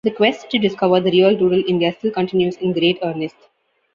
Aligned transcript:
The 0.03 0.09
quest 0.09 0.49
to 0.49 0.57
discover 0.57 0.99
the 0.99 1.11
real 1.11 1.37
rural 1.37 1.61
India 1.67 1.91
still 1.93 2.09
continues 2.09 2.57
in 2.57 2.73
great 2.73 2.97
earnest. 3.03 3.35